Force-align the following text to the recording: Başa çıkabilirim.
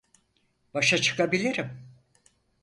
Başa 0.73 0.97
çıkabilirim. 1.01 1.79